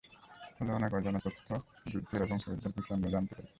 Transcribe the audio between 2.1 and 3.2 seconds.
এবং শহীদদের বিষয়ে, আমরা